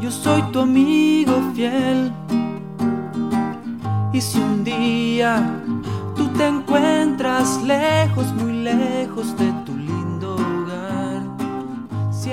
[0.00, 2.12] Yo soy tu amigo fiel.
[4.12, 5.62] Y si un día
[6.16, 11.22] tú te encuentras lejos, muy lejos de tu lindo hogar.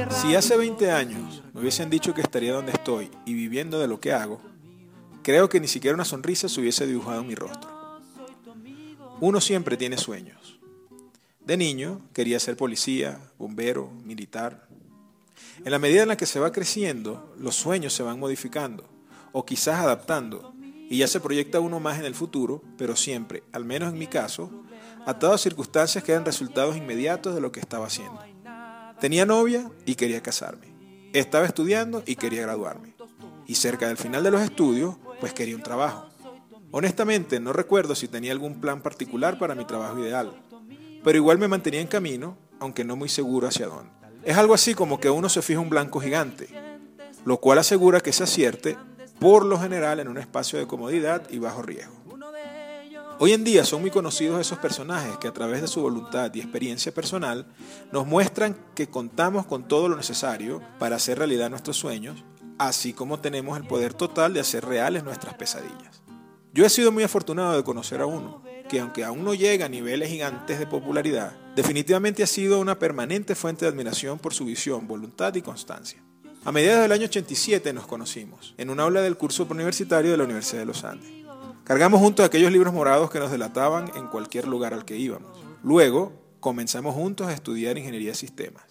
[0.09, 3.99] Si hace 20 años me hubiesen dicho que estaría donde estoy y viviendo de lo
[3.99, 4.41] que hago,
[5.23, 7.69] creo que ni siquiera una sonrisa se hubiese dibujado en mi rostro.
[9.19, 10.60] Uno siempre tiene sueños.
[11.45, 14.67] De niño quería ser policía, bombero, militar.
[15.65, 18.87] En la medida en la que se va creciendo, los sueños se van modificando
[19.31, 20.53] o quizás adaptando
[20.89, 24.07] y ya se proyecta uno más en el futuro, pero siempre, al menos en mi
[24.07, 24.51] caso,
[25.05, 28.19] a circunstancias que eran resultados inmediatos de lo que estaba haciendo.
[28.99, 30.67] Tenía novia y quería casarme.
[31.13, 32.93] Estaba estudiando y quería graduarme.
[33.47, 36.07] Y cerca del final de los estudios, pues quería un trabajo.
[36.71, 40.33] Honestamente, no recuerdo si tenía algún plan particular para mi trabajo ideal,
[41.03, 43.91] pero igual me mantenía en camino, aunque no muy seguro hacia dónde.
[44.23, 46.49] Es algo así como que uno se fija un blanco gigante,
[47.25, 48.77] lo cual asegura que se acierte,
[49.19, 52.01] por lo general, en un espacio de comodidad y bajo riesgo.
[53.23, 56.39] Hoy en día son muy conocidos esos personajes que a través de su voluntad y
[56.39, 57.45] experiencia personal
[57.91, 62.23] nos muestran que contamos con todo lo necesario para hacer realidad nuestros sueños,
[62.57, 66.01] así como tenemos el poder total de hacer reales nuestras pesadillas.
[66.51, 68.41] Yo he sido muy afortunado de conocer a uno,
[68.71, 73.35] que aunque aún no llega a niveles gigantes de popularidad, definitivamente ha sido una permanente
[73.35, 76.01] fuente de admiración por su visión, voluntad y constancia.
[76.45, 80.23] A mediados del año 87 nos conocimos, en un aula del curso universitario de la
[80.23, 81.11] Universidad de los Andes.
[81.65, 85.37] Cargamos juntos aquellos libros morados que nos delataban en cualquier lugar al que íbamos.
[85.63, 88.63] Luego, comenzamos juntos a estudiar ingeniería de sistemas.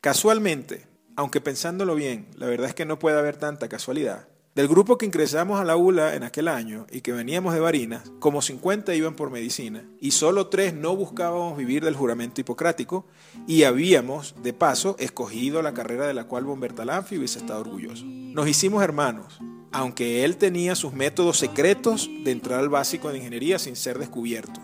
[0.00, 4.98] Casualmente, aunque pensándolo bien, la verdad es que no puede haber tanta casualidad, del grupo
[4.98, 8.94] que ingresamos a la ULA en aquel año y que veníamos de Barinas, como 50
[8.94, 13.06] iban por medicina y solo tres no buscábamos vivir del juramento hipocrático
[13.46, 18.04] y habíamos, de paso, escogido la carrera de la cual Bombertalanfi hubiese estado orgulloso.
[18.04, 19.40] Nos hicimos hermanos,
[19.72, 24.60] aunque él tenía sus métodos secretos de entrar al básico de ingeniería sin ser descubierto,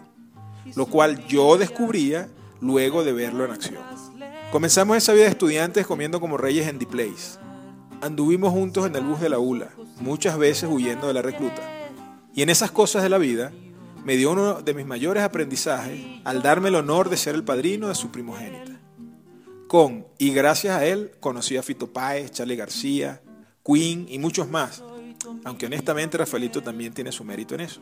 [0.77, 2.29] lo cual yo descubría
[2.61, 3.83] luego de verlo en acción.
[4.53, 7.48] Comenzamos esa vida de estudiantes comiendo como reyes en The Place.
[8.01, 9.71] Anduvimos juntos en el bus de la ULA,
[10.01, 11.63] muchas veces huyendo de la recluta.
[12.33, 13.53] Y en esas cosas de la vida,
[14.05, 17.89] me dio uno de mis mayores aprendizajes al darme el honor de ser el padrino
[17.89, 18.81] de su primogénita.
[19.67, 23.21] Con y gracias a él conocí a Fito Páez, Charlie García,
[23.65, 24.83] Queen y muchos más,
[25.45, 27.81] aunque honestamente Rafaelito también tiene su mérito en eso.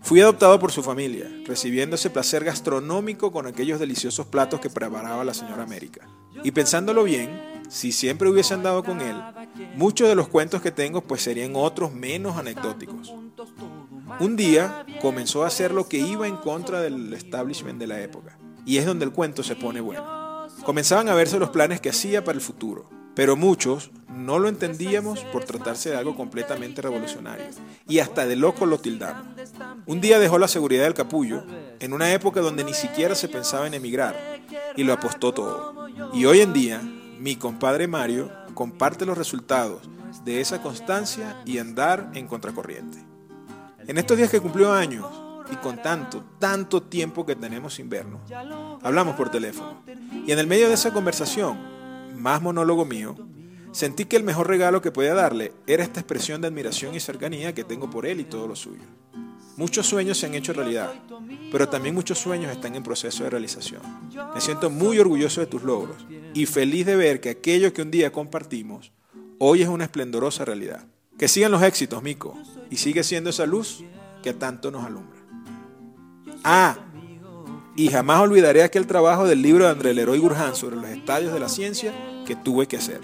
[0.00, 5.22] Fui adoptado por su familia, recibiendo ese placer gastronómico con aquellos deliciosos platos que preparaba
[5.24, 6.08] la señora América.
[6.42, 9.16] Y pensándolo bien, si siempre hubiese andado con él,
[9.76, 13.14] muchos de los cuentos que tengo pues serían otros menos anecdóticos.
[14.20, 18.36] Un día comenzó a hacer lo que iba en contra del establishment de la época,
[18.66, 20.46] y es donde el cuento se pone bueno.
[20.66, 25.20] Comenzaban a verse los planes que hacía para el futuro, pero muchos no lo entendíamos
[25.32, 27.46] por tratarse de algo completamente revolucionario,
[27.88, 29.26] y hasta de loco lo tildamos.
[29.86, 31.42] Un día dejó la seguridad del capullo,
[31.80, 34.14] en una época donde ni siquiera se pensaba en emigrar,
[34.76, 35.88] y lo apostó todo.
[36.12, 36.82] Y hoy en día,
[37.22, 39.88] mi compadre Mario comparte los resultados
[40.24, 42.98] de esa constancia y andar en contracorriente.
[43.86, 45.06] En estos días que cumplió años,
[45.48, 48.22] y con tanto, tanto tiempo que tenemos sin vernos,
[48.82, 49.84] hablamos por teléfono.
[50.26, 51.60] Y en el medio de esa conversación,
[52.16, 53.14] más monólogo mío,
[53.70, 57.54] sentí que el mejor regalo que podía darle era esta expresión de admiración y cercanía
[57.54, 58.82] que tengo por él y todo lo suyo.
[59.56, 60.92] Muchos sueños se han hecho realidad,
[61.50, 63.82] pero también muchos sueños están en proceso de realización.
[64.34, 67.90] Me siento muy orgulloso de tus logros y feliz de ver que aquello que un
[67.90, 68.92] día compartimos
[69.38, 70.86] hoy es una esplendorosa realidad.
[71.18, 72.38] Que sigan los éxitos, Mico,
[72.70, 73.84] y sigue siendo esa luz
[74.22, 75.18] que tanto nos alumbra.
[76.42, 76.76] Ah,
[77.76, 81.40] y jamás olvidaré aquel trabajo del libro de André Leroy Gurján sobre los estadios de
[81.40, 81.92] la ciencia
[82.26, 83.00] que tuve que hacer.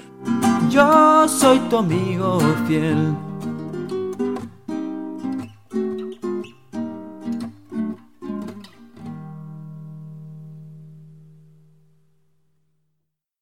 [0.70, 3.16] Yo soy tu amigo fiel.